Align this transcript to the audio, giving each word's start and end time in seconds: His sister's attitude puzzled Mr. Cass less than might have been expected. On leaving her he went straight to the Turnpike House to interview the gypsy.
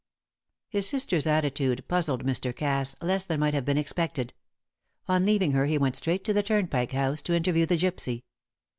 His 0.67 0.89
sister's 0.89 1.27
attitude 1.27 1.87
puzzled 1.87 2.25
Mr. 2.25 2.55
Cass 2.55 2.95
less 3.03 3.23
than 3.23 3.39
might 3.39 3.53
have 3.53 3.65
been 3.65 3.77
expected. 3.77 4.33
On 5.07 5.27
leaving 5.27 5.51
her 5.51 5.67
he 5.67 5.77
went 5.77 5.95
straight 5.95 6.23
to 6.25 6.33
the 6.33 6.41
Turnpike 6.41 6.93
House 6.93 7.21
to 7.21 7.35
interview 7.35 7.67
the 7.67 7.77
gypsy. 7.77 8.23